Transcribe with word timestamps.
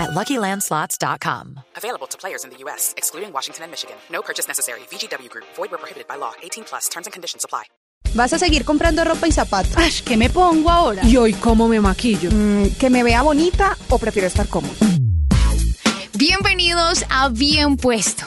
at 0.00 0.10
LuckyLandSlots.com. 0.10 1.60
Available 1.76 2.06
to 2.08 2.16
players 2.16 2.44
in 2.44 2.50
the 2.50 2.56
U.S., 2.64 2.94
excluding 2.96 3.32
Washington 3.32 3.64
and 3.64 3.70
Michigan. 3.70 3.96
No 4.10 4.22
purchase 4.22 4.48
necessary. 4.48 4.80
VGW 4.90 5.28
Group. 5.28 5.44
Void 5.56 5.70
where 5.70 5.78
prohibited 5.78 6.08
by 6.08 6.16
law. 6.16 6.32
18 6.42 6.64
plus. 6.64 6.88
Terms 6.88 7.06
and 7.06 7.12
conditions 7.12 7.44
apply. 7.44 7.64
¿Vas 8.14 8.32
a 8.32 8.38
seguir 8.38 8.64
comprando 8.64 9.04
ropa 9.04 9.28
y 9.28 9.32
zapatos? 9.32 9.76
Ay, 9.76 9.92
¿qué 10.04 10.16
me 10.16 10.30
pongo 10.30 10.68
ahora? 10.70 11.04
¿Y 11.04 11.16
hoy 11.16 11.32
cómo 11.34 11.68
me 11.68 11.80
maquillo? 11.80 12.30
Mm, 12.32 12.76
¿Que 12.78 12.90
me 12.90 13.04
vea 13.04 13.22
bonita 13.22 13.76
o 13.88 13.98
prefiero 13.98 14.26
estar 14.26 14.48
cómoda? 14.48 14.74
Bienvenidos 16.14 17.04
a 17.08 17.28
Bien 17.28 17.76
Puesto. 17.76 18.26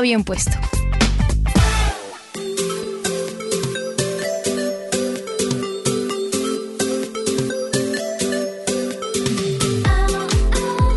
Bien 0.00 0.22
Puesto. 0.22 0.52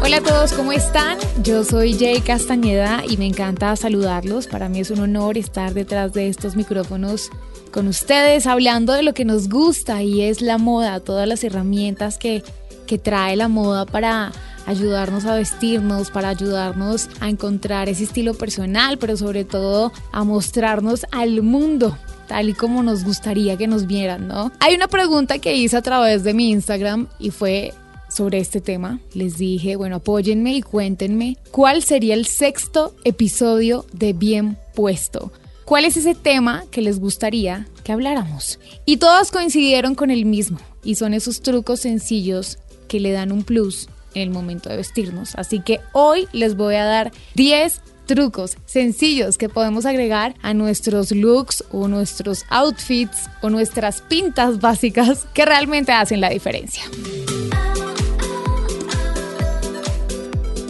Hola 0.04 0.18
a 0.18 0.22
todos, 0.22 0.54
¿cómo 0.54 0.72
están? 0.72 1.18
Yo 1.42 1.64
soy 1.64 1.98
Jay 1.98 2.22
Castañeda 2.22 3.04
y 3.08 3.18
me 3.18 3.26
encanta 3.26 3.76
saludarlos. 3.76 4.46
Para 4.48 4.70
mí 4.70 4.82
es 4.82 4.92
un 4.92 5.00
honor 5.00 5.38
estar 5.38 5.74
detrás 5.74 6.14
de 6.14 6.28
estos 6.28 6.56
micrófonos 6.56 7.30
con 7.72 7.88
ustedes 7.88 8.46
hablando 8.46 8.94
de 8.94 9.04
lo 9.04 9.14
que 9.14 9.26
nos 9.26 9.50
gusta 9.50 10.04
y 10.04 10.22
es 10.22 10.42
la 10.42 10.58
moda, 10.58 11.00
todas 11.00 11.28
las 11.28 11.44
herramientas 11.44 12.18
que, 12.18 12.44
que 12.86 13.00
trae 13.00 13.36
la 13.36 13.48
moda 13.48 13.86
para 13.86 14.32
ayudarnos 14.66 15.26
a 15.26 15.36
vestirnos, 15.36 16.12
para 16.12 16.30
ayudarnos 16.30 17.10
a 17.20 17.30
encontrar 17.30 17.90
ese 17.90 18.04
estilo 18.04 18.34
personal, 18.34 18.98
pero 18.98 19.18
sobre 19.18 19.46
todo 19.46 19.92
a 20.12 20.24
mostrarnos 20.24 21.06
al 21.12 21.42
mundo 21.42 21.98
tal 22.28 22.48
y 22.48 22.54
como 22.54 22.82
nos 22.82 23.04
gustaría 23.04 23.58
que 23.58 23.68
nos 23.68 23.88
vieran, 23.88 24.30
¿no? 24.30 24.54
Hay 24.60 24.74
una 24.74 24.88
pregunta 24.88 25.40
que 25.40 25.54
hice 25.58 25.76
a 25.76 25.82
través 25.82 26.24
de 26.24 26.34
mi 26.34 26.52
Instagram 26.52 27.10
y 27.20 27.30
fue 27.30 27.74
sobre 28.10 28.40
este 28.40 28.62
tema. 28.62 29.00
Les 29.14 29.38
dije, 29.38 29.76
bueno, 29.76 29.98
apóyenme 29.98 30.56
y 30.56 30.62
cuéntenme 30.62 31.38
cuál 31.52 31.84
sería 31.84 32.14
el 32.14 32.26
sexto 32.26 32.96
episodio 33.04 33.86
de 33.92 34.14
Bien 34.14 34.58
Puesto. 34.76 35.34
¿Cuál 35.66 35.86
es 35.86 35.98
ese 35.98 36.16
tema 36.16 36.64
que 36.72 36.82
les 36.82 37.00
gustaría 37.00 37.68
que 37.84 37.92
habláramos? 37.92 38.60
Y 38.86 38.98
todas 38.98 39.32
coincidieron 39.32 39.96
con 39.96 40.10
el 40.10 40.26
mismo, 40.26 40.58
y 40.84 40.96
son 40.96 41.14
esos 41.14 41.42
trucos 41.42 41.82
sencillos 41.82 42.60
que 42.88 43.00
le 43.00 43.12
dan 43.12 43.32
un 43.32 43.44
plus 43.44 43.88
el 44.14 44.30
momento 44.30 44.70
de 44.70 44.78
vestirnos. 44.78 45.36
Así 45.36 45.60
que 45.60 45.80
hoy 45.92 46.28
les 46.32 46.56
voy 46.56 46.76
a 46.76 46.86
dar 46.86 47.12
10 47.36 47.82
trucos 48.06 48.58
sencillos 48.66 49.38
que 49.38 49.48
podemos 49.48 49.86
agregar 49.86 50.36
a 50.42 50.54
nuestros 50.54 51.12
looks 51.12 51.64
o 51.72 51.88
nuestros 51.88 52.46
outfits 52.50 53.30
o 53.42 53.50
nuestras 53.50 54.02
pintas 54.02 54.60
básicas 54.60 55.26
que 55.34 55.46
realmente 55.46 55.92
hacen 55.92 56.20
la 56.20 56.30
diferencia. 56.30 56.84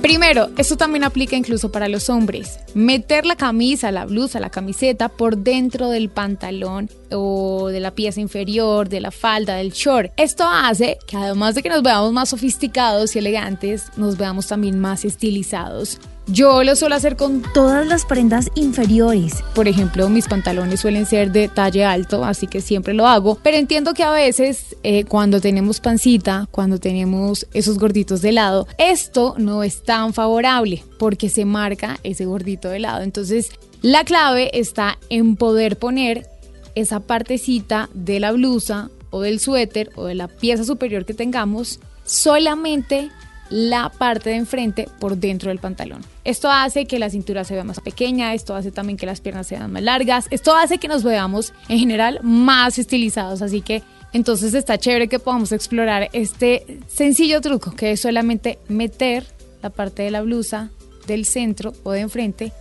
Primero, 0.01 0.49
esto 0.57 0.77
también 0.77 1.03
aplica 1.03 1.35
incluso 1.35 1.71
para 1.71 1.87
los 1.87 2.09
hombres. 2.09 2.59
Meter 2.73 3.25
la 3.25 3.35
camisa, 3.35 3.91
la 3.91 4.05
blusa, 4.05 4.39
la 4.39 4.49
camiseta 4.49 5.09
por 5.09 5.37
dentro 5.37 5.89
del 5.89 6.09
pantalón 6.09 6.89
o 7.11 7.67
de 7.67 7.79
la 7.79 7.91
pieza 7.91 8.21
inferior, 8.21 8.89
de 8.89 9.01
la 9.01 9.11
falda, 9.11 9.55
del 9.55 9.71
short. 9.71 10.11
Esto 10.17 10.45
hace 10.47 10.97
que 11.07 11.17
además 11.17 11.55
de 11.55 11.63
que 11.63 11.69
nos 11.69 11.83
veamos 11.83 12.13
más 12.13 12.29
sofisticados 12.29 13.15
y 13.15 13.19
elegantes, 13.19 13.85
nos 13.97 14.17
veamos 14.17 14.47
también 14.47 14.79
más 14.79 15.05
estilizados. 15.05 15.99
Yo 16.27 16.63
lo 16.63 16.75
suelo 16.75 16.95
hacer 16.95 17.17
con 17.17 17.41
todas 17.53 17.85
las 17.85 18.05
prendas 18.05 18.49
inferiores. 18.55 19.43
Por 19.53 19.67
ejemplo, 19.67 20.07
mis 20.07 20.27
pantalones 20.27 20.79
suelen 20.79 21.05
ser 21.05 21.31
de 21.31 21.49
talle 21.49 21.83
alto, 21.83 22.23
así 22.23 22.47
que 22.47 22.61
siempre 22.61 22.93
lo 22.93 23.07
hago. 23.07 23.37
Pero 23.43 23.57
entiendo 23.57 23.93
que 23.93 24.03
a 24.03 24.11
veces 24.11 24.77
eh, 24.83 25.03
cuando 25.03 25.41
tenemos 25.41 25.79
pancita, 25.79 26.47
cuando 26.51 26.79
tenemos 26.79 27.47
esos 27.53 27.77
gorditos 27.79 28.21
de 28.21 28.31
lado, 28.31 28.67
esto 28.77 29.35
no 29.39 29.63
es 29.63 29.83
tan 29.83 30.13
favorable 30.13 30.83
porque 30.99 31.27
se 31.27 31.43
marca 31.43 31.99
ese 32.03 32.25
gordito 32.25 32.69
de 32.69 32.79
lado. 32.79 33.01
Entonces, 33.01 33.49
la 33.81 34.03
clave 34.03 34.51
está 34.53 34.99
en 35.09 35.35
poder 35.35 35.77
poner 35.77 36.30
esa 36.75 36.99
partecita 36.99 37.89
de 37.93 38.19
la 38.19 38.31
blusa 38.31 38.89
o 39.09 39.21
del 39.21 39.39
suéter 39.39 39.91
o 39.95 40.05
de 40.05 40.15
la 40.15 40.27
pieza 40.27 40.63
superior 40.63 41.05
que 41.05 41.13
tengamos 41.13 41.79
solamente 42.05 43.09
la 43.49 43.89
parte 43.89 44.29
de 44.29 44.37
enfrente 44.37 44.87
por 44.99 45.17
dentro 45.17 45.49
del 45.49 45.59
pantalón. 45.59 46.01
Esto 46.23 46.49
hace 46.49 46.85
que 46.85 46.99
la 46.99 47.09
cintura 47.09 47.43
se 47.43 47.53
vea 47.53 47.65
más 47.65 47.81
pequeña, 47.81 48.33
esto 48.33 48.55
hace 48.55 48.71
también 48.71 48.97
que 48.97 49.05
las 49.05 49.19
piernas 49.19 49.47
sean 49.47 49.71
más 49.71 49.83
largas, 49.83 50.27
esto 50.31 50.55
hace 50.55 50.77
que 50.77 50.87
nos 50.87 51.03
veamos 51.03 51.53
en 51.67 51.79
general 51.79 52.19
más 52.23 52.79
estilizados, 52.79 53.41
así 53.41 53.61
que 53.61 53.83
entonces 54.13 54.53
está 54.53 54.77
chévere 54.77 55.09
que 55.09 55.19
podamos 55.19 55.51
explorar 55.51 56.09
este 56.13 56.79
sencillo 56.87 57.41
truco 57.41 57.71
que 57.71 57.91
es 57.91 58.01
solamente 58.01 58.57
meter 58.69 59.25
la 59.61 59.69
parte 59.69 60.03
de 60.03 60.11
la 60.11 60.21
blusa 60.21 60.69
del 61.05 61.25
centro 61.25 61.73
o 61.83 61.91
de 61.91 61.99
enfrente 62.01 62.53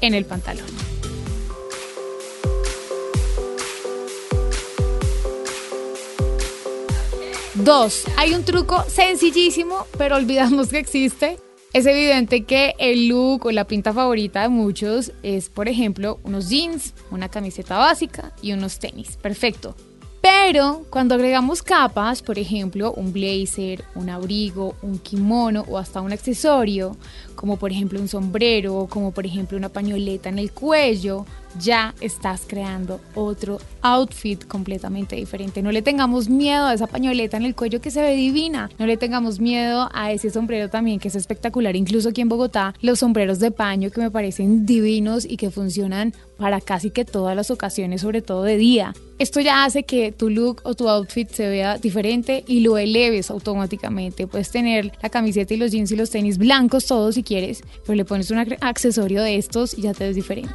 en 0.00 0.14
el 0.14 0.24
pantalón. 0.24 0.95
Dos, 7.66 8.04
hay 8.16 8.32
un 8.32 8.44
truco 8.44 8.84
sencillísimo, 8.88 9.88
pero 9.98 10.14
olvidamos 10.14 10.68
que 10.68 10.78
existe. 10.78 11.36
Es 11.72 11.84
evidente 11.84 12.44
que 12.44 12.76
el 12.78 13.08
look 13.08 13.46
o 13.46 13.50
la 13.50 13.66
pinta 13.66 13.92
favorita 13.92 14.42
de 14.42 14.48
muchos 14.50 15.10
es, 15.24 15.48
por 15.48 15.68
ejemplo, 15.68 16.20
unos 16.22 16.48
jeans, 16.48 16.94
una 17.10 17.28
camiseta 17.28 17.76
básica 17.76 18.32
y 18.40 18.52
unos 18.52 18.78
tenis. 18.78 19.16
Perfecto. 19.20 19.74
Pero 20.22 20.84
cuando 20.90 21.16
agregamos 21.16 21.60
capas, 21.60 22.22
por 22.22 22.38
ejemplo, 22.38 22.92
un 22.92 23.12
blazer, 23.12 23.84
un 23.96 24.10
abrigo, 24.10 24.76
un 24.82 25.00
kimono 25.00 25.64
o 25.68 25.76
hasta 25.76 26.00
un 26.00 26.12
accesorio, 26.12 26.96
como 27.34 27.56
por 27.56 27.72
ejemplo 27.72 27.98
un 28.00 28.06
sombrero, 28.06 28.86
como 28.88 29.10
por 29.10 29.26
ejemplo 29.26 29.58
una 29.58 29.70
pañoleta 29.70 30.28
en 30.28 30.38
el 30.38 30.52
cuello, 30.52 31.26
ya 31.60 31.94
estás 32.00 32.42
creando 32.46 33.00
otro 33.14 33.58
outfit 33.82 34.44
completamente 34.46 35.16
diferente. 35.16 35.62
No 35.62 35.72
le 35.72 35.82
tengamos 35.82 36.28
miedo 36.28 36.66
a 36.66 36.74
esa 36.74 36.86
pañoleta 36.86 37.36
en 37.36 37.44
el 37.44 37.54
cuello 37.54 37.80
que 37.80 37.90
se 37.90 38.02
ve 38.02 38.14
divina. 38.14 38.70
No 38.78 38.86
le 38.86 38.96
tengamos 38.96 39.40
miedo 39.40 39.88
a 39.92 40.12
ese 40.12 40.30
sombrero 40.30 40.68
también 40.68 40.98
que 40.98 41.08
es 41.08 41.14
espectacular. 41.14 41.76
Incluso 41.76 42.10
aquí 42.10 42.20
en 42.20 42.28
Bogotá, 42.28 42.74
los 42.80 42.98
sombreros 42.98 43.38
de 43.38 43.50
paño 43.50 43.90
que 43.90 44.00
me 44.00 44.10
parecen 44.10 44.66
divinos 44.66 45.24
y 45.24 45.36
que 45.36 45.50
funcionan 45.50 46.12
para 46.38 46.60
casi 46.60 46.90
que 46.90 47.04
todas 47.04 47.34
las 47.34 47.50
ocasiones, 47.50 48.02
sobre 48.02 48.22
todo 48.22 48.42
de 48.42 48.56
día. 48.56 48.94
Esto 49.18 49.40
ya 49.40 49.64
hace 49.64 49.84
que 49.84 50.12
tu 50.12 50.28
look 50.28 50.60
o 50.64 50.74
tu 50.74 50.88
outfit 50.90 51.30
se 51.30 51.48
vea 51.48 51.78
diferente 51.78 52.44
y 52.46 52.60
lo 52.60 52.76
eleves 52.76 53.30
automáticamente. 53.30 54.26
Puedes 54.26 54.50
tener 54.50 54.92
la 55.02 55.08
camiseta 55.08 55.54
y 55.54 55.56
los 55.56 55.72
jeans 55.72 55.90
y 55.92 55.96
los 55.96 56.10
tenis 56.10 56.36
blancos 56.36 56.86
todos 56.86 57.14
si 57.14 57.22
quieres, 57.22 57.62
pero 57.86 57.96
le 57.96 58.04
pones 58.04 58.30
un 58.30 58.38
accesorio 58.60 59.22
de 59.22 59.36
estos 59.36 59.76
y 59.76 59.82
ya 59.82 59.94
te 59.94 60.04
ves 60.04 60.16
diferente. 60.16 60.52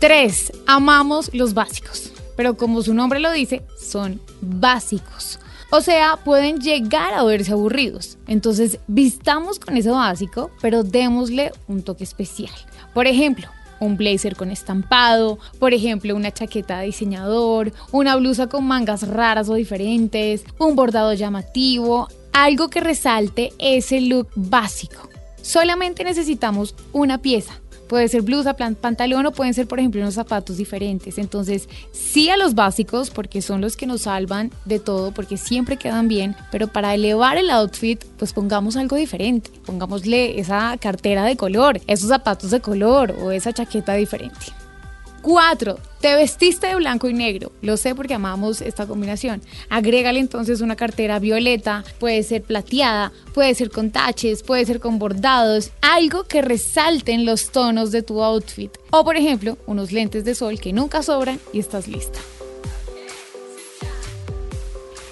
3. 0.00 0.52
Amamos 0.66 1.30
los 1.32 1.54
básicos, 1.54 2.12
pero 2.36 2.56
como 2.56 2.82
su 2.82 2.94
nombre 2.94 3.20
lo 3.20 3.32
dice, 3.32 3.62
son 3.78 4.20
básicos. 4.40 5.38
O 5.70 5.80
sea, 5.80 6.18
pueden 6.24 6.60
llegar 6.60 7.14
a 7.14 7.24
verse 7.24 7.52
aburridos. 7.52 8.18
Entonces, 8.26 8.78
vistamos 8.86 9.58
con 9.58 9.76
eso 9.76 9.92
básico, 9.92 10.50
pero 10.60 10.84
démosle 10.84 11.52
un 11.66 11.82
toque 11.82 12.04
especial. 12.04 12.54
Por 12.92 13.06
ejemplo, 13.06 13.48
un 13.80 13.96
blazer 13.96 14.36
con 14.36 14.50
estampado, 14.50 15.38
por 15.58 15.74
ejemplo, 15.74 16.14
una 16.14 16.32
chaqueta 16.32 16.78
de 16.78 16.86
diseñador, 16.86 17.72
una 17.90 18.16
blusa 18.16 18.46
con 18.46 18.64
mangas 18.64 19.08
raras 19.08 19.48
o 19.48 19.54
diferentes, 19.54 20.44
un 20.58 20.76
bordado 20.76 21.12
llamativo, 21.14 22.08
algo 22.32 22.68
que 22.68 22.80
resalte 22.80 23.52
ese 23.58 24.00
look 24.00 24.28
básico. 24.36 25.08
Solamente 25.42 26.04
necesitamos 26.04 26.74
una 26.92 27.18
pieza 27.18 27.60
Puede 27.94 28.08
ser 28.08 28.22
blusa, 28.22 28.56
pantalón 28.56 29.24
o 29.24 29.30
pueden 29.30 29.54
ser, 29.54 29.68
por 29.68 29.78
ejemplo, 29.78 30.00
unos 30.00 30.14
zapatos 30.14 30.56
diferentes. 30.56 31.16
Entonces, 31.16 31.68
sí 31.92 32.28
a 32.28 32.36
los 32.36 32.56
básicos, 32.56 33.08
porque 33.10 33.40
son 33.40 33.60
los 33.60 33.76
que 33.76 33.86
nos 33.86 34.00
salvan 34.00 34.50
de 34.64 34.80
todo, 34.80 35.12
porque 35.12 35.36
siempre 35.36 35.76
quedan 35.76 36.08
bien, 36.08 36.34
pero 36.50 36.66
para 36.66 36.92
elevar 36.92 37.36
el 37.36 37.50
outfit, 37.50 38.04
pues 38.18 38.32
pongamos 38.32 38.76
algo 38.76 38.96
diferente. 38.96 39.52
Pongámosle 39.64 40.40
esa 40.40 40.76
cartera 40.78 41.22
de 41.22 41.36
color, 41.36 41.80
esos 41.86 42.08
zapatos 42.08 42.50
de 42.50 42.60
color 42.60 43.14
o 43.22 43.30
esa 43.30 43.52
chaqueta 43.52 43.94
diferente. 43.94 44.63
4. 45.24 45.78
Te 46.02 46.14
vestiste 46.14 46.66
de 46.66 46.76
blanco 46.76 47.08
y 47.08 47.14
negro. 47.14 47.50
Lo 47.62 47.78
sé 47.78 47.94
porque 47.94 48.12
amamos 48.12 48.60
esta 48.60 48.86
combinación. 48.86 49.40
Agrégale 49.70 50.20
entonces 50.20 50.60
una 50.60 50.76
cartera 50.76 51.18
violeta, 51.18 51.82
puede 51.98 52.22
ser 52.22 52.42
plateada, 52.42 53.10
puede 53.32 53.54
ser 53.54 53.70
con 53.70 53.90
taches, 53.90 54.42
puede 54.42 54.66
ser 54.66 54.80
con 54.80 54.98
bordados, 54.98 55.70
algo 55.80 56.24
que 56.24 56.42
resalten 56.42 57.24
los 57.24 57.50
tonos 57.52 57.90
de 57.90 58.02
tu 58.02 58.22
outfit. 58.22 58.70
O 58.90 59.02
por 59.02 59.16
ejemplo, 59.16 59.56
unos 59.66 59.92
lentes 59.92 60.26
de 60.26 60.34
sol 60.34 60.60
que 60.60 60.74
nunca 60.74 61.02
sobran 61.02 61.40
y 61.54 61.58
estás 61.58 61.88
lista. 61.88 62.20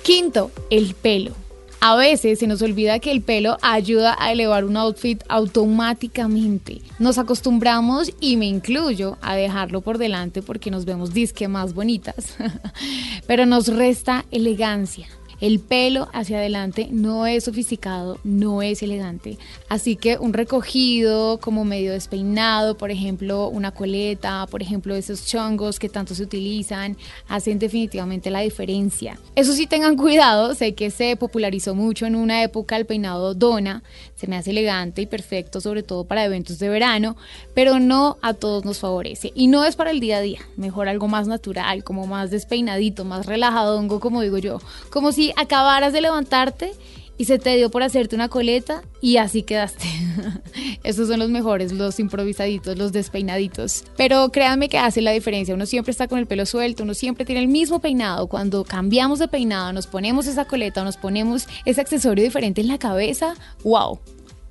Quinto, 0.03 0.50
el 0.69 0.94
pelo. 0.94 1.42
A 1.84 1.96
veces 1.96 2.38
se 2.38 2.46
nos 2.46 2.62
olvida 2.62 3.00
que 3.00 3.11
el 3.11 3.23
pelo 3.23 3.58
ayuda 3.61 4.14
a 4.20 4.31
elevar 4.31 4.64
un 4.64 4.76
outfit 4.76 5.20
automáticamente. 5.29 6.81
Nos 7.00 7.19
acostumbramos, 7.19 8.12
y 8.20 8.37
me 8.37 8.46
incluyo, 8.46 9.19
a 9.20 9.34
dejarlo 9.34 9.81
por 9.81 9.99
delante 9.99 10.43
porque 10.43 10.70
nos 10.70 10.84
vemos 10.84 11.12
disque 11.12 11.49
más 11.49 11.75
bonitas, 11.75 12.37
pero 13.26 13.46
nos 13.46 13.67
resta 13.67 14.25
elegancia. 14.31 15.08
El 15.43 15.59
pelo 15.59 16.09
hacia 16.12 16.39
adelante 16.39 16.87
no 16.93 17.27
es 17.27 17.43
sofisticado, 17.43 18.21
no 18.23 18.62
es 18.62 18.81
elegante. 18.81 19.39
Así 19.69 19.97
que 19.97 20.17
un 20.17 20.33
recogido 20.33 21.39
como 21.39 21.65
medio 21.65 21.91
despeinado, 21.91 22.77
por 22.79 22.93
ejemplo, 22.93 23.49
una 23.49 23.73
coleta, 23.73 24.47
por 24.49 24.62
ejemplo, 24.62 24.94
esos 24.94 25.27
chongos 25.27 25.81
que 25.81 25.89
tanto 25.89 26.15
se 26.15 26.23
utilizan, 26.23 26.97
hacen 27.27 27.59
definitivamente 27.59 28.31
la 28.31 28.39
diferencia. 28.39 29.19
Eso 29.35 29.53
sí 29.53 29.67
tengan 29.67 29.97
cuidado, 29.97 30.55
sé 30.55 30.77
que 30.77 30.93
se 30.93 31.17
popularizó 31.17 31.75
mucho 31.75 32.06
en 32.06 32.15
una 32.15 32.45
época 32.45 32.77
el 32.77 32.87
peinado 32.87 33.35
dona, 33.35 33.83
se 34.15 34.29
me 34.29 34.37
hace 34.37 34.50
elegante 34.50 35.03
y 35.03 35.06
perfecto, 35.06 35.61
sobre 35.61 35.83
todo 35.83 36.05
para 36.05 36.25
eventos 36.25 36.61
de 36.61 36.69
verano, 36.69 37.17
pero 37.53 37.81
no 37.81 38.17
a 38.23 38.35
todos 38.35 38.65
nos 38.65 38.79
favorece. 38.79 39.33
Y 39.35 39.49
no 39.49 39.65
es 39.65 39.75
para 39.75 39.91
el 39.91 39.99
día 39.99 40.19
a 40.19 40.21
día, 40.21 40.38
mejor 40.56 40.88
algo 40.88 41.09
más 41.09 41.27
natural, 41.27 41.83
como 41.83 42.06
más 42.06 42.31
despeinadito, 42.31 43.05
más 43.05 43.27
relajadongo, 43.27 43.99
como 43.99 44.23
digo 44.23 44.38
yo, 44.38 44.61
como 44.88 45.11
si 45.11 45.31
acabaras 45.37 45.93
de 45.93 46.00
levantarte 46.00 46.73
y 47.19 47.26
se 47.26 47.38
te 47.38 47.56
dio 47.56 47.70
por 47.70 47.82
hacerte 47.82 48.17
una 48.17 48.29
coleta 48.29 48.82
y 49.00 49.19
así 49.19 49.43
quedaste. 49.43 49.87
Esos 50.82 51.08
son 51.08 51.20
los 51.20 51.31
mejores, 51.31 51.73
los 51.73 52.00
improvisaditos, 52.00 52.76
los 52.76 52.93
despeinaditos. 52.93 53.84
Pero 53.96 54.31
créanme 54.31 54.69
que 54.69 54.79
hace 54.79 55.02
la 55.02 55.12
diferencia. 55.12 55.55
Uno 55.55 55.67
siempre 55.67 55.93
está 55.93 56.08
con 56.08 56.19
el 56.19 56.26
pelo 56.26 56.46
suelto, 56.46 56.82
uno 56.82 56.94
siempre 56.94 57.25
tiene 57.25 57.43
el 57.43 57.49
mismo 57.49 57.81
peinado. 57.81 58.26
Cuando 58.26 58.64
cambiamos 58.64 59.19
de 59.19 59.29
peinado, 59.29 59.73
nos 59.73 59.87
ponemos 59.87 60.26
esa 60.26 60.46
coleta, 60.46 60.82
nos 60.82 60.96
ponemos 60.96 61.46
ese 61.64 61.81
accesorio 61.81 62.25
diferente 62.25 62.61
en 62.61 62.69
la 62.69 62.78
cabeza, 62.78 63.35
wow, 63.62 64.00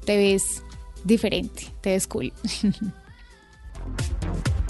te 0.05 0.17
ves 0.17 0.63
diferente, 1.03 1.67
te 1.81 1.91
ves 1.91 2.07
cool. 2.07 2.31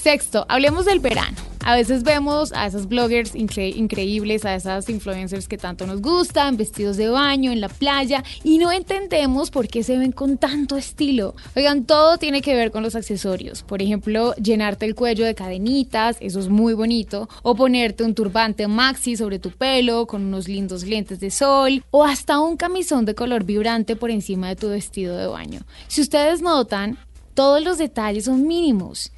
Sexto, 0.00 0.46
hablemos 0.48 0.86
del 0.86 0.98
verano. 0.98 1.36
A 1.62 1.76
veces 1.76 2.04
vemos 2.04 2.54
a 2.54 2.64
esas 2.64 2.88
bloggers 2.88 3.34
increíbles, 3.34 4.46
a 4.46 4.54
esas 4.54 4.88
influencers 4.88 5.46
que 5.46 5.58
tanto 5.58 5.86
nos 5.86 6.00
gustan, 6.00 6.56
vestidos 6.56 6.96
de 6.96 7.10
baño 7.10 7.52
en 7.52 7.60
la 7.60 7.68
playa 7.68 8.24
y 8.42 8.56
no 8.56 8.72
entendemos 8.72 9.50
por 9.50 9.68
qué 9.68 9.82
se 9.82 9.98
ven 9.98 10.12
con 10.12 10.38
tanto 10.38 10.78
estilo. 10.78 11.34
Oigan, 11.54 11.84
todo 11.84 12.16
tiene 12.16 12.40
que 12.40 12.54
ver 12.54 12.70
con 12.70 12.82
los 12.82 12.94
accesorios. 12.94 13.62
Por 13.62 13.82
ejemplo, 13.82 14.34
llenarte 14.36 14.86
el 14.86 14.94
cuello 14.94 15.26
de 15.26 15.34
cadenitas, 15.34 16.16
eso 16.20 16.40
es 16.40 16.48
muy 16.48 16.72
bonito, 16.72 17.28
o 17.42 17.54
ponerte 17.54 18.02
un 18.02 18.14
turbante 18.14 18.68
maxi 18.68 19.18
sobre 19.18 19.38
tu 19.38 19.50
pelo 19.50 20.06
con 20.06 20.24
unos 20.24 20.48
lindos 20.48 20.84
lentes 20.84 21.20
de 21.20 21.30
sol, 21.30 21.84
o 21.90 22.04
hasta 22.04 22.40
un 22.40 22.56
camisón 22.56 23.04
de 23.04 23.14
color 23.14 23.44
vibrante 23.44 23.96
por 23.96 24.10
encima 24.10 24.48
de 24.48 24.56
tu 24.56 24.70
vestido 24.70 25.14
de 25.14 25.26
baño. 25.26 25.60
Si 25.88 26.00
ustedes 26.00 26.40
notan, 26.40 26.96
todos 27.34 27.62
los 27.62 27.76
detalles 27.76 28.24
son 28.24 28.46
mínimos 28.46 29.12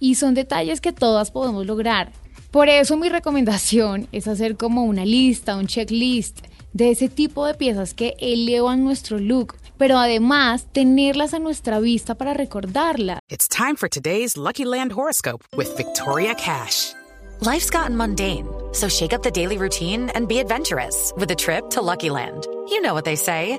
y 0.00 0.16
son 0.16 0.34
detalles 0.34 0.80
que 0.80 0.92
todas 0.92 1.30
podemos 1.30 1.66
lograr. 1.66 2.10
Por 2.50 2.68
eso 2.68 2.96
mi 2.96 3.08
recomendación 3.08 4.08
es 4.10 4.26
hacer 4.26 4.56
como 4.56 4.82
una 4.82 5.04
lista, 5.04 5.54
un 5.54 5.68
checklist 5.68 6.40
de 6.72 6.90
ese 6.90 7.08
tipo 7.08 7.46
de 7.46 7.54
piezas 7.54 7.94
que 7.94 8.16
elevan 8.18 8.82
nuestro 8.82 9.18
look, 9.18 9.54
pero 9.76 9.98
además 9.98 10.66
tenerlas 10.72 11.34
a 11.34 11.38
nuestra 11.38 11.78
vista 11.78 12.16
para 12.16 12.34
recordarlas. 12.34 13.20
It's 13.28 13.48
time 13.48 13.76
for 13.76 13.88
today's 13.88 14.36
Lucky 14.36 14.64
Land 14.64 14.92
horoscope 14.92 15.44
with 15.56 15.76
Victoria 15.76 16.34
Cash. 16.34 16.92
Life's 17.40 17.70
gotten 17.70 17.96
mundane, 17.96 18.46
so 18.72 18.88
shake 18.88 19.14
up 19.14 19.22
the 19.22 19.30
daily 19.30 19.56
routine 19.56 20.10
and 20.14 20.28
be 20.28 20.38
adventurous 20.40 21.12
with 21.16 21.30
a 21.30 21.36
trip 21.36 21.70
to 21.70 21.80
Lucky 21.80 22.10
Land. 22.10 22.46
You 22.68 22.80
know 22.82 22.94
what 22.94 23.04
they 23.04 23.16
say. 23.16 23.58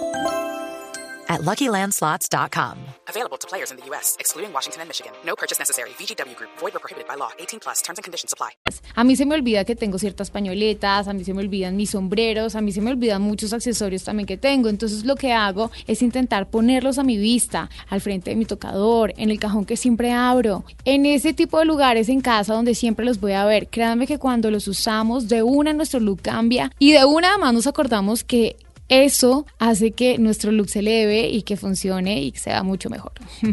at 1.31 1.41
LuckyLandSlots.com. 1.41 2.77
Available 3.07 3.37
to 3.37 3.47
players 3.47 3.71
in 3.71 3.77
the 3.77 3.85
U.S., 3.91 4.17
excluding 4.19 4.51
Washington 4.53 4.81
and 4.81 4.89
Michigan. 4.89 5.13
No 5.25 5.35
purchase 5.35 5.59
necessary. 5.59 5.91
VGW 5.91 6.35
Group. 6.35 6.51
Void 6.59 6.75
or 6.75 6.79
prohibited 6.79 7.07
by 7.07 7.15
law. 7.15 7.31
18 7.39 7.59
plus. 7.59 7.81
Terms 7.81 7.99
and 7.99 8.03
conditions 8.03 8.33
apply. 8.33 8.51
A 8.95 9.03
mí 9.03 9.15
se 9.15 9.25
me 9.25 9.35
olvida 9.35 9.63
que 9.63 9.75
tengo 9.75 9.97
ciertas 9.97 10.29
pañoletas, 10.29 11.07
a 11.07 11.13
mí 11.13 11.23
se 11.23 11.33
me 11.33 11.41
olvidan 11.41 11.77
mis 11.77 11.91
sombreros, 11.91 12.55
a 12.55 12.61
mí 12.61 12.71
se 12.71 12.81
me 12.81 12.91
olvidan 12.91 13.21
muchos 13.21 13.53
accesorios 13.53 14.03
también 14.03 14.27
que 14.27 14.37
tengo. 14.37 14.69
Entonces 14.69 15.05
lo 15.05 15.15
que 15.15 15.31
hago 15.31 15.71
es 15.87 16.01
intentar 16.01 16.49
ponerlos 16.49 16.97
a 16.97 17.03
mi 17.03 17.17
vista, 17.17 17.69
al 17.89 18.01
frente 18.01 18.31
de 18.31 18.35
mi 18.35 18.45
tocador, 18.45 19.13
en 19.17 19.29
el 19.31 19.39
cajón 19.39 19.65
que 19.65 19.77
siempre 19.77 20.11
abro, 20.11 20.65
en 20.83 21.05
ese 21.05 21.33
tipo 21.33 21.57
de 21.59 21.65
lugares 21.65 22.09
en 22.09 22.21
casa 22.21 22.53
donde 22.53 22.75
siempre 22.75 23.05
los 23.05 23.19
voy 23.19 23.33
a 23.33 23.45
ver. 23.45 23.67
Créanme 23.69 24.07
que 24.07 24.19
cuando 24.19 24.51
los 24.51 24.67
usamos, 24.67 25.27
de 25.27 25.43
una 25.43 25.73
nuestro 25.73 25.99
look 25.99 26.21
cambia 26.21 26.71
y 26.79 26.91
de 26.91 27.05
una 27.05 27.29
además 27.29 27.53
nos 27.53 27.67
acordamos 27.67 28.23
que 28.23 28.57
eso 28.91 29.45
hace 29.57 29.91
que 29.91 30.17
nuestro 30.17 30.51
look 30.51 30.69
se 30.69 30.79
eleve 30.79 31.29
y 31.29 31.43
que 31.43 31.55
funcione 31.55 32.21
y 32.21 32.33
que 32.33 32.39
sea 32.39 32.61
mucho 32.61 32.89
mejor. 32.89 33.13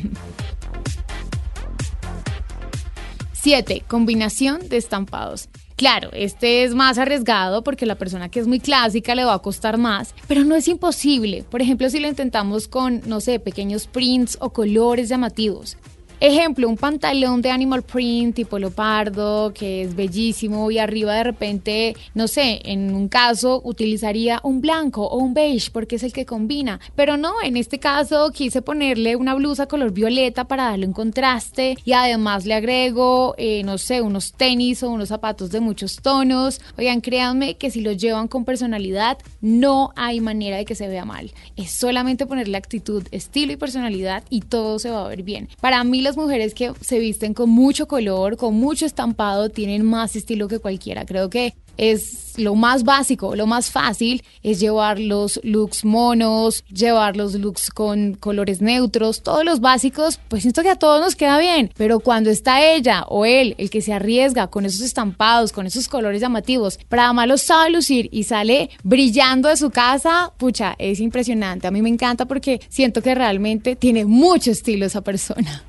7. 3.40 3.84
Combinación 3.86 4.68
de 4.68 4.78
estampados. 4.78 5.48
Claro, 5.76 6.10
este 6.12 6.64
es 6.64 6.74
más 6.74 6.98
arriesgado 6.98 7.62
porque 7.62 7.86
la 7.86 7.94
persona 7.94 8.28
que 8.28 8.40
es 8.40 8.48
muy 8.48 8.58
clásica 8.58 9.14
le 9.14 9.24
va 9.24 9.34
a 9.34 9.38
costar 9.38 9.78
más, 9.78 10.12
pero 10.26 10.42
no 10.42 10.56
es 10.56 10.66
imposible. 10.66 11.44
Por 11.48 11.62
ejemplo, 11.62 11.88
si 11.88 12.00
lo 12.00 12.08
intentamos 12.08 12.66
con, 12.66 13.00
no 13.06 13.20
sé, 13.20 13.38
pequeños 13.38 13.86
prints 13.86 14.36
o 14.40 14.50
colores 14.50 15.08
llamativos. 15.08 15.76
Ejemplo, 16.20 16.68
un 16.68 16.76
pantalón 16.76 17.42
de 17.42 17.52
animal 17.52 17.84
print 17.84 18.34
tipo 18.34 18.58
leopardo, 18.58 19.52
que 19.54 19.82
es 19.82 19.94
bellísimo, 19.94 20.68
y 20.68 20.78
arriba 20.78 21.14
de 21.14 21.22
repente, 21.22 21.96
no 22.14 22.26
sé, 22.26 22.60
en 22.64 22.92
un 22.92 23.08
caso 23.08 23.60
utilizaría 23.64 24.40
un 24.42 24.60
blanco 24.60 25.06
o 25.06 25.18
un 25.18 25.32
beige 25.32 25.70
porque 25.70 25.94
es 25.94 26.02
el 26.02 26.12
que 26.12 26.26
combina. 26.26 26.80
Pero 26.96 27.16
no, 27.16 27.34
en 27.44 27.56
este 27.56 27.78
caso 27.78 28.32
quise 28.32 28.62
ponerle 28.62 29.14
una 29.14 29.34
blusa 29.34 29.66
color 29.66 29.92
violeta 29.92 30.48
para 30.48 30.64
darle 30.64 30.86
un 30.86 30.92
contraste 30.92 31.76
y 31.84 31.92
además 31.92 32.46
le 32.46 32.54
agrego, 32.54 33.36
eh, 33.38 33.62
no 33.62 33.78
sé, 33.78 34.02
unos 34.02 34.32
tenis 34.32 34.82
o 34.82 34.90
unos 34.90 35.10
zapatos 35.10 35.50
de 35.50 35.60
muchos 35.60 35.96
tonos. 36.02 36.60
Oigan, 36.76 37.00
créanme 37.00 37.56
que 37.58 37.70
si 37.70 37.80
lo 37.80 37.92
llevan 37.92 38.26
con 38.26 38.44
personalidad, 38.44 39.18
no 39.40 39.92
hay 39.94 40.20
manera 40.20 40.56
de 40.56 40.64
que 40.64 40.74
se 40.74 40.88
vea 40.88 41.04
mal. 41.04 41.30
Es 41.56 41.70
solamente 41.70 42.26
ponerle 42.26 42.56
actitud, 42.56 43.04
estilo 43.12 43.52
y 43.52 43.56
personalidad 43.56 44.24
y 44.30 44.40
todo 44.40 44.80
se 44.80 44.90
va 44.90 45.04
a 45.04 45.08
ver 45.08 45.22
bien. 45.22 45.48
Para 45.60 45.84
mí, 45.84 46.07
las 46.08 46.16
mujeres 46.16 46.54
que 46.54 46.72
se 46.80 46.98
visten 46.98 47.34
con 47.34 47.50
mucho 47.50 47.86
color, 47.86 48.38
con 48.38 48.54
mucho 48.54 48.86
estampado, 48.86 49.50
tienen 49.50 49.84
más 49.84 50.16
estilo 50.16 50.48
que 50.48 50.58
cualquiera. 50.58 51.04
Creo 51.04 51.28
que 51.28 51.54
es 51.78 52.38
lo 52.38 52.54
más 52.54 52.84
básico, 52.84 53.34
lo 53.36 53.46
más 53.46 53.70
fácil 53.70 54.22
es 54.42 54.60
llevar 54.60 54.98
los 54.98 55.40
looks 55.42 55.84
monos, 55.84 56.64
llevar 56.64 57.16
los 57.16 57.34
looks 57.34 57.70
con 57.70 58.14
colores 58.14 58.60
neutros, 58.60 59.22
todos 59.22 59.44
los 59.44 59.60
básicos, 59.60 60.20
pues 60.28 60.42
siento 60.42 60.62
que 60.62 60.70
a 60.70 60.76
todos 60.76 61.00
nos 61.00 61.16
queda 61.16 61.38
bien, 61.38 61.70
pero 61.76 62.00
cuando 62.00 62.30
está 62.30 62.64
ella 62.64 63.04
o 63.08 63.24
él, 63.24 63.54
el 63.58 63.70
que 63.70 63.80
se 63.80 63.92
arriesga 63.92 64.48
con 64.48 64.66
esos 64.66 64.80
estampados, 64.80 65.52
con 65.52 65.66
esos 65.66 65.88
colores 65.88 66.20
llamativos, 66.20 66.78
para 66.88 67.06
además 67.06 67.28
los 67.28 67.42
sabe 67.42 67.70
lucir 67.70 68.08
y 68.12 68.24
sale 68.24 68.70
brillando 68.82 69.48
de 69.48 69.56
su 69.56 69.70
casa, 69.70 70.32
pucha, 70.36 70.74
es 70.78 71.00
impresionante. 71.00 71.66
A 71.66 71.70
mí 71.70 71.82
me 71.82 71.88
encanta 71.88 72.26
porque 72.26 72.60
siento 72.68 73.02
que 73.02 73.14
realmente 73.14 73.76
tiene 73.76 74.04
mucho 74.04 74.50
estilo 74.50 74.86
esa 74.86 75.00
persona. 75.00 75.64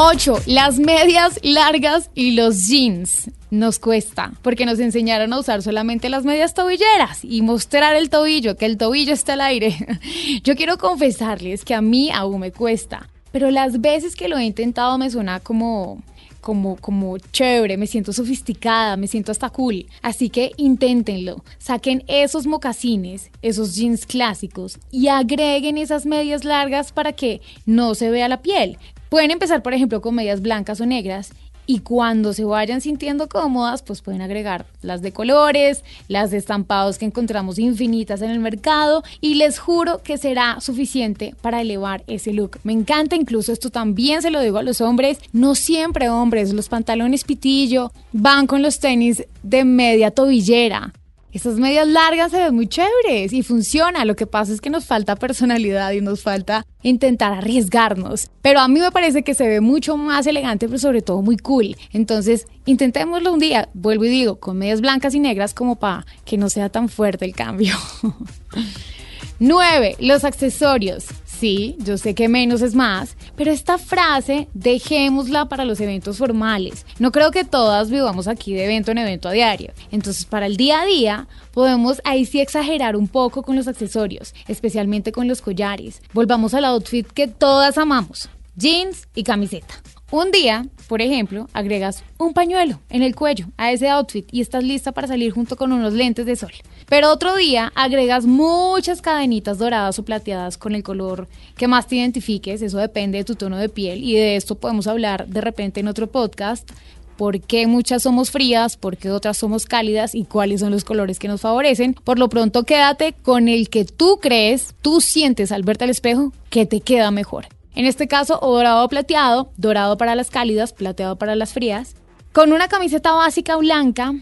8. 0.00 0.42
Las 0.46 0.78
medias 0.78 1.40
largas 1.42 2.08
y 2.14 2.36
los 2.36 2.68
jeans. 2.68 3.32
Nos 3.50 3.80
cuesta, 3.80 4.32
porque 4.42 4.64
nos 4.64 4.78
enseñaron 4.78 5.32
a 5.32 5.40
usar 5.40 5.60
solamente 5.60 6.08
las 6.08 6.24
medias 6.24 6.54
tobilleras 6.54 7.24
y 7.24 7.42
mostrar 7.42 7.96
el 7.96 8.08
tobillo, 8.08 8.56
que 8.56 8.66
el 8.66 8.78
tobillo 8.78 9.12
está 9.12 9.32
al 9.32 9.40
aire. 9.40 9.74
Yo 10.44 10.54
quiero 10.54 10.78
confesarles 10.78 11.64
que 11.64 11.74
a 11.74 11.80
mí 11.80 12.12
aún 12.12 12.38
me 12.38 12.52
cuesta, 12.52 13.08
pero 13.32 13.50
las 13.50 13.80
veces 13.80 14.14
que 14.14 14.28
lo 14.28 14.38
he 14.38 14.44
intentado 14.44 14.98
me 14.98 15.10
suena 15.10 15.40
como 15.40 16.00
como, 16.40 16.76
como 16.76 17.18
chévere, 17.18 17.76
me 17.76 17.88
siento 17.88 18.12
sofisticada, 18.12 18.96
me 18.96 19.08
siento 19.08 19.32
hasta 19.32 19.50
cool. 19.50 19.86
Así 20.02 20.30
que 20.30 20.52
inténtenlo, 20.56 21.44
saquen 21.58 22.04
esos 22.06 22.46
mocasines, 22.46 23.30
esos 23.42 23.74
jeans 23.74 24.06
clásicos 24.06 24.78
y 24.92 25.08
agreguen 25.08 25.76
esas 25.76 26.06
medias 26.06 26.44
largas 26.44 26.92
para 26.92 27.12
que 27.12 27.40
no 27.66 27.96
se 27.96 28.10
vea 28.10 28.28
la 28.28 28.40
piel. 28.40 28.78
Pueden 29.08 29.30
empezar, 29.30 29.62
por 29.62 29.74
ejemplo, 29.74 30.00
con 30.00 30.14
medias 30.14 30.42
blancas 30.42 30.80
o 30.80 30.86
negras 30.86 31.32
y 31.70 31.80
cuando 31.80 32.32
se 32.32 32.44
vayan 32.44 32.80
sintiendo 32.80 33.28
cómodas, 33.28 33.82
pues 33.82 34.00
pueden 34.00 34.22
agregar 34.22 34.64
las 34.80 35.02
de 35.02 35.12
colores, 35.12 35.84
las 36.08 36.30
de 36.30 36.38
estampados 36.38 36.96
que 36.96 37.04
encontramos 37.04 37.58
infinitas 37.58 38.22
en 38.22 38.30
el 38.30 38.38
mercado 38.38 39.02
y 39.20 39.34
les 39.34 39.58
juro 39.58 40.02
que 40.02 40.16
será 40.16 40.60
suficiente 40.60 41.34
para 41.42 41.60
elevar 41.60 42.04
ese 42.06 42.32
look. 42.32 42.58
Me 42.64 42.72
encanta, 42.72 43.16
incluso 43.16 43.52
esto 43.52 43.68
también 43.68 44.22
se 44.22 44.30
lo 44.30 44.40
digo 44.40 44.56
a 44.56 44.62
los 44.62 44.80
hombres, 44.80 45.18
no 45.32 45.54
siempre 45.54 46.08
hombres, 46.08 46.54
los 46.54 46.70
pantalones 46.70 47.24
pitillo 47.24 47.92
van 48.12 48.46
con 48.46 48.62
los 48.62 48.80
tenis 48.80 49.24
de 49.42 49.64
media 49.64 50.10
tobillera. 50.10 50.92
Esas 51.38 51.60
medias 51.60 51.86
largas 51.86 52.32
se 52.32 52.38
ven 52.38 52.52
muy 52.52 52.66
chéveres 52.66 53.32
y 53.32 53.44
funciona. 53.44 54.04
Lo 54.04 54.16
que 54.16 54.26
pasa 54.26 54.52
es 54.52 54.60
que 54.60 54.70
nos 54.70 54.86
falta 54.86 55.14
personalidad 55.14 55.92
y 55.92 56.00
nos 56.00 56.20
falta 56.20 56.66
intentar 56.82 57.32
arriesgarnos. 57.32 58.28
Pero 58.42 58.58
a 58.58 58.66
mí 58.66 58.80
me 58.80 58.90
parece 58.90 59.22
que 59.22 59.34
se 59.34 59.46
ve 59.46 59.60
mucho 59.60 59.96
más 59.96 60.26
elegante, 60.26 60.66
pero 60.66 60.80
sobre 60.80 61.00
todo 61.00 61.22
muy 61.22 61.36
cool. 61.36 61.76
Entonces, 61.92 62.48
intentémoslo 62.66 63.32
un 63.32 63.38
día, 63.38 63.68
vuelvo 63.72 64.04
y 64.06 64.08
digo, 64.08 64.40
con 64.40 64.58
medias 64.58 64.80
blancas 64.80 65.14
y 65.14 65.20
negras 65.20 65.54
como 65.54 65.76
para 65.76 66.04
que 66.24 66.36
no 66.36 66.50
sea 66.50 66.70
tan 66.70 66.88
fuerte 66.88 67.24
el 67.24 67.36
cambio. 67.36 67.76
9. 69.38 69.94
Los 70.00 70.24
accesorios. 70.24 71.04
Sí, 71.24 71.76
yo 71.78 71.98
sé 71.98 72.16
que 72.16 72.28
menos 72.28 72.62
es 72.62 72.74
más, 72.74 73.16
pero 73.38 73.52
esta 73.52 73.78
frase 73.78 74.48
dejémosla 74.52 75.46
para 75.46 75.64
los 75.64 75.80
eventos 75.80 76.18
formales. 76.18 76.84
No 76.98 77.12
creo 77.12 77.30
que 77.30 77.44
todas 77.44 77.88
vivamos 77.88 78.26
aquí 78.26 78.52
de 78.52 78.64
evento 78.64 78.90
en 78.90 78.98
evento 78.98 79.28
a 79.28 79.32
diario. 79.32 79.72
Entonces, 79.92 80.24
para 80.24 80.46
el 80.46 80.56
día 80.56 80.82
a 80.82 80.84
día, 80.84 81.28
podemos 81.52 82.02
ahí 82.04 82.26
sí 82.26 82.40
exagerar 82.40 82.96
un 82.96 83.06
poco 83.06 83.42
con 83.42 83.54
los 83.54 83.68
accesorios, 83.68 84.34
especialmente 84.48 85.12
con 85.12 85.28
los 85.28 85.40
collares. 85.40 86.02
Volvamos 86.12 86.52
al 86.52 86.64
outfit 86.64 87.06
que 87.06 87.28
todas 87.28 87.78
amamos, 87.78 88.28
jeans 88.56 89.06
y 89.14 89.22
camiseta. 89.22 89.74
Un 90.10 90.30
día, 90.30 90.64
por 90.88 91.02
ejemplo, 91.02 91.48
agregas 91.52 92.02
un 92.16 92.32
pañuelo 92.32 92.80
en 92.88 93.02
el 93.02 93.14
cuello 93.14 93.48
a 93.58 93.72
ese 93.72 93.90
outfit 93.90 94.26
y 94.32 94.40
estás 94.40 94.64
lista 94.64 94.92
para 94.92 95.06
salir 95.06 95.32
junto 95.32 95.54
con 95.54 95.70
unos 95.70 95.92
lentes 95.92 96.24
de 96.24 96.34
sol. 96.34 96.52
Pero 96.88 97.12
otro 97.12 97.36
día 97.36 97.72
agregas 97.74 98.24
muchas 98.24 99.02
cadenitas 99.02 99.58
doradas 99.58 99.98
o 99.98 100.06
plateadas 100.06 100.56
con 100.56 100.74
el 100.74 100.82
color 100.82 101.28
que 101.58 101.68
más 101.68 101.88
te 101.88 101.96
identifiques, 101.96 102.62
eso 102.62 102.78
depende 102.78 103.18
de 103.18 103.24
tu 103.24 103.34
tono 103.34 103.58
de 103.58 103.68
piel 103.68 104.02
y 104.02 104.14
de 104.14 104.36
esto 104.36 104.54
podemos 104.54 104.86
hablar 104.86 105.26
de 105.26 105.42
repente 105.42 105.80
en 105.80 105.88
otro 105.88 106.06
podcast. 106.06 106.70
¿Por 107.18 107.42
qué 107.42 107.66
muchas 107.66 108.04
somos 108.04 108.30
frías? 108.30 108.78
¿Por 108.78 108.96
qué 108.96 109.10
otras 109.10 109.36
somos 109.36 109.66
cálidas? 109.66 110.14
¿Y 110.14 110.24
cuáles 110.24 110.60
son 110.60 110.70
los 110.70 110.84
colores 110.84 111.18
que 111.18 111.28
nos 111.28 111.42
favorecen? 111.42 111.92
Por 111.92 112.18
lo 112.18 112.30
pronto 112.30 112.62
quédate 112.62 113.12
con 113.12 113.48
el 113.48 113.68
que 113.68 113.84
tú 113.84 114.20
crees, 114.22 114.74
tú 114.80 115.02
sientes 115.02 115.52
al 115.52 115.64
verte 115.64 115.84
al 115.84 115.90
espejo 115.90 116.32
que 116.48 116.64
te 116.64 116.80
queda 116.80 117.10
mejor. 117.10 117.57
En 117.78 117.86
este 117.86 118.08
caso, 118.08 118.40
dorado 118.42 118.84
o 118.84 118.88
plateado, 118.88 119.52
dorado 119.56 119.96
para 119.96 120.16
las 120.16 120.30
cálidas, 120.30 120.72
plateado 120.72 121.14
para 121.14 121.36
las 121.36 121.52
frías. 121.52 121.94
Con 122.32 122.52
una 122.52 122.66
camiseta 122.66 123.12
básica 123.12 123.54
blanca, 123.54 124.16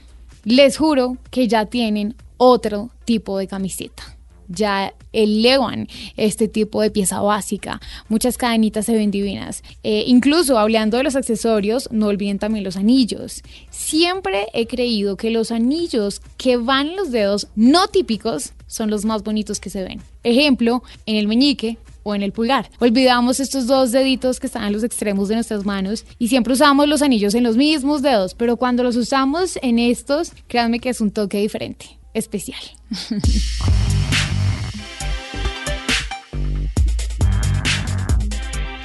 les 0.44 0.76
juro 0.76 1.16
que 1.30 1.48
ya 1.48 1.64
tienen 1.64 2.14
otro 2.36 2.90
tipo 3.06 3.38
de 3.38 3.46
camiseta. 3.46 4.14
Ya 4.46 4.92
elevan 5.14 5.88
este 6.18 6.48
tipo 6.48 6.82
de 6.82 6.90
pieza 6.90 7.22
básica. 7.22 7.80
Muchas 8.10 8.36
cadenitas 8.36 8.84
se 8.84 8.92
ven 8.92 9.10
divinas. 9.10 9.62
Eh, 9.82 10.04
incluso 10.06 10.58
hablando 10.58 10.98
de 10.98 11.04
los 11.04 11.16
accesorios, 11.16 11.88
no 11.90 12.08
olviden 12.08 12.38
también 12.38 12.62
los 12.62 12.76
anillos. 12.76 13.42
Siempre 13.70 14.48
he 14.52 14.66
creído 14.66 15.16
que 15.16 15.30
los 15.30 15.50
anillos 15.50 16.20
que 16.36 16.58
van 16.58 16.88
en 16.88 16.96
los 16.96 17.10
dedos 17.10 17.48
no 17.56 17.88
típicos 17.88 18.52
son 18.66 18.90
los 18.90 19.06
más 19.06 19.22
bonitos 19.22 19.60
que 19.60 19.70
se 19.70 19.82
ven. 19.82 20.02
Ejemplo, 20.24 20.82
en 21.06 21.16
el 21.16 21.26
meñique 21.26 21.78
o 22.06 22.14
en 22.14 22.22
el 22.22 22.30
pulgar. 22.30 22.70
Olvidamos 22.78 23.40
estos 23.40 23.66
dos 23.66 23.90
deditos 23.90 24.38
que 24.38 24.46
están 24.46 24.62
a 24.62 24.70
los 24.70 24.84
extremos 24.84 25.28
de 25.28 25.34
nuestras 25.34 25.64
manos 25.64 26.06
y 26.20 26.28
siempre 26.28 26.52
usamos 26.52 26.86
los 26.86 27.02
anillos 27.02 27.34
en 27.34 27.42
los 27.42 27.56
mismos 27.56 28.00
dedos, 28.00 28.34
pero 28.34 28.56
cuando 28.56 28.84
los 28.84 28.94
usamos 28.94 29.58
en 29.60 29.80
estos, 29.80 30.30
créanme 30.46 30.78
que 30.78 30.90
es 30.90 31.00
un 31.00 31.10
toque 31.10 31.38
diferente, 31.38 31.98
especial. 32.14 32.60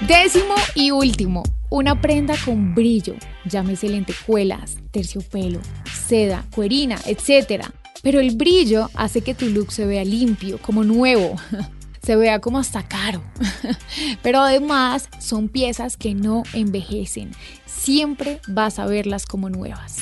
Décimo 0.07 0.55
y 0.73 0.89
último, 0.89 1.43
una 1.69 2.01
prenda 2.01 2.33
con 2.43 2.73
brillo, 2.73 3.13
llámese 3.45 3.87
lentejuelas, 3.87 4.79
terciopelo, 4.89 5.59
seda, 6.07 6.43
cuerina, 6.55 6.97
etc. 7.05 7.65
Pero 8.01 8.19
el 8.19 8.35
brillo 8.35 8.89
hace 8.95 9.21
que 9.21 9.35
tu 9.35 9.45
look 9.45 9.71
se 9.71 9.85
vea 9.85 10.03
limpio, 10.03 10.57
como 10.57 10.83
nuevo. 10.83 11.35
se 12.01 12.15
vea 12.15 12.39
como 12.39 12.59
hasta 12.59 12.87
caro. 12.87 13.23
Pero 14.23 14.41
además 14.41 15.09
son 15.19 15.49
piezas 15.49 15.97
que 15.97 16.13
no 16.13 16.43
envejecen. 16.53 17.31
Siempre 17.65 18.39
vas 18.47 18.79
a 18.79 18.85
verlas 18.85 19.25
como 19.25 19.49
nuevas. 19.49 19.97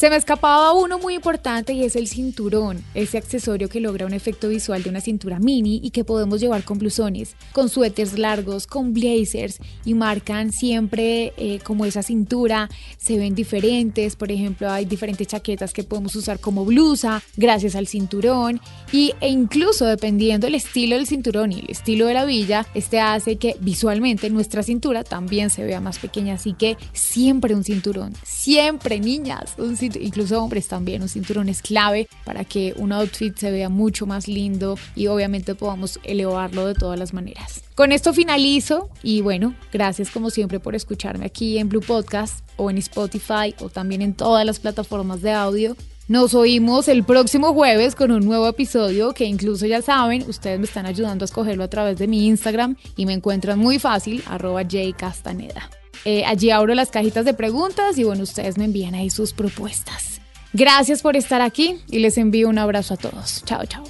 Se 0.00 0.08
me 0.08 0.16
escapaba 0.16 0.72
uno 0.72 0.98
muy 0.98 1.12
importante 1.12 1.74
y 1.74 1.84
es 1.84 1.94
el 1.94 2.08
cinturón, 2.08 2.82
ese 2.94 3.18
accesorio 3.18 3.68
que 3.68 3.80
logra 3.80 4.06
un 4.06 4.14
efecto 4.14 4.48
visual 4.48 4.82
de 4.82 4.88
una 4.88 5.02
cintura 5.02 5.38
mini 5.38 5.78
y 5.84 5.90
que 5.90 6.04
podemos 6.04 6.40
llevar 6.40 6.64
con 6.64 6.78
blusones, 6.78 7.36
con 7.52 7.68
suéteres 7.68 8.18
largos, 8.18 8.66
con 8.66 8.94
blazers 8.94 9.58
y 9.84 9.92
marcan 9.92 10.52
siempre 10.52 11.34
eh, 11.36 11.58
como 11.62 11.84
esa 11.84 12.02
cintura, 12.02 12.70
se 12.96 13.18
ven 13.18 13.34
diferentes, 13.34 14.16
por 14.16 14.32
ejemplo 14.32 14.70
hay 14.70 14.86
diferentes 14.86 15.26
chaquetas 15.26 15.74
que 15.74 15.84
podemos 15.84 16.16
usar 16.16 16.40
como 16.40 16.64
blusa 16.64 17.22
gracias 17.36 17.74
al 17.74 17.86
cinturón 17.86 18.58
y, 18.92 19.12
e 19.20 19.28
incluso 19.28 19.84
dependiendo 19.84 20.46
del 20.46 20.54
estilo 20.54 20.96
del 20.96 21.08
cinturón 21.08 21.52
y 21.52 21.58
el 21.58 21.68
estilo 21.68 22.06
de 22.06 22.14
la 22.14 22.24
villa, 22.24 22.66
este 22.72 23.00
hace 23.00 23.36
que 23.36 23.54
visualmente 23.60 24.30
nuestra 24.30 24.62
cintura 24.62 25.04
también 25.04 25.50
se 25.50 25.62
vea 25.62 25.82
más 25.82 25.98
pequeña, 25.98 26.36
así 26.36 26.54
que 26.54 26.78
siempre 26.94 27.54
un 27.54 27.64
cinturón, 27.64 28.14
siempre 28.24 28.98
niñas, 28.98 29.52
un 29.58 29.76
cinturón 29.76 29.89
incluso 30.00 30.42
hombres 30.42 30.68
también, 30.68 31.02
un 31.02 31.08
cinturón 31.08 31.48
es 31.48 31.62
clave 31.62 32.08
para 32.24 32.44
que 32.44 32.74
un 32.76 32.92
outfit 32.92 33.36
se 33.36 33.50
vea 33.50 33.68
mucho 33.68 34.06
más 34.06 34.28
lindo 34.28 34.78
y 34.94 35.06
obviamente 35.06 35.54
podamos 35.54 36.00
elevarlo 36.04 36.66
de 36.66 36.74
todas 36.74 36.98
las 36.98 37.12
maneras. 37.12 37.62
Con 37.74 37.92
esto 37.92 38.12
finalizo 38.12 38.90
y 39.02 39.22
bueno, 39.22 39.54
gracias 39.72 40.10
como 40.10 40.30
siempre 40.30 40.60
por 40.60 40.74
escucharme 40.74 41.26
aquí 41.26 41.58
en 41.58 41.68
Blue 41.68 41.80
Podcast 41.80 42.44
o 42.56 42.70
en 42.70 42.78
Spotify 42.78 43.54
o 43.60 43.68
también 43.68 44.02
en 44.02 44.14
todas 44.14 44.44
las 44.44 44.60
plataformas 44.60 45.22
de 45.22 45.32
audio. 45.32 45.76
Nos 46.08 46.34
oímos 46.34 46.88
el 46.88 47.04
próximo 47.04 47.54
jueves 47.54 47.94
con 47.94 48.10
un 48.10 48.24
nuevo 48.24 48.48
episodio 48.48 49.14
que 49.14 49.24
incluso 49.24 49.64
ya 49.64 49.80
saben, 49.80 50.28
ustedes 50.28 50.58
me 50.58 50.64
están 50.64 50.86
ayudando 50.86 51.24
a 51.24 51.26
escogerlo 51.26 51.62
a 51.62 51.68
través 51.68 51.98
de 51.98 52.08
mi 52.08 52.26
Instagram 52.26 52.76
y 52.96 53.06
me 53.06 53.12
encuentran 53.12 53.58
muy 53.58 53.78
fácil, 53.78 54.22
arroba 54.26 54.64
jcastaneda. 54.64 55.70
Eh, 56.04 56.24
allí 56.24 56.50
abro 56.50 56.74
las 56.74 56.90
cajitas 56.90 57.24
de 57.24 57.34
preguntas 57.34 57.98
y 57.98 58.04
bueno, 58.04 58.22
ustedes 58.22 58.58
me 58.58 58.64
envían 58.64 58.94
ahí 58.94 59.10
sus 59.10 59.32
propuestas. 59.32 60.20
Gracias 60.52 61.02
por 61.02 61.16
estar 61.16 61.40
aquí 61.40 61.80
y 61.88 62.00
les 62.00 62.18
envío 62.18 62.48
un 62.48 62.58
abrazo 62.58 62.94
a 62.94 62.96
todos. 62.96 63.42
Chao, 63.44 63.64
chao. 63.66 63.84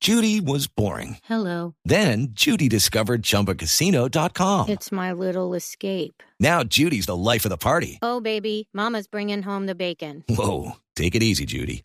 Judy 0.00 0.40
was 0.40 0.68
boring. 0.68 1.18
Hello. 1.24 1.74
Then 1.84 2.28
Judy 2.30 2.66
discovered 2.68 3.22
chumbacasino.com. 3.22 4.70
It's 4.70 4.90
my 4.90 5.12
little 5.12 5.52
escape. 5.52 6.22
Now 6.40 6.62
Judy's 6.62 7.04
the 7.04 7.16
life 7.16 7.44
of 7.44 7.50
the 7.50 7.58
party. 7.58 7.98
Oh, 8.00 8.18
baby, 8.18 8.70
Mama's 8.72 9.06
bringing 9.06 9.42
home 9.42 9.66
the 9.66 9.74
bacon. 9.74 10.24
Whoa. 10.26 10.76
Take 10.96 11.14
it 11.14 11.22
easy, 11.22 11.44
Judy. 11.44 11.84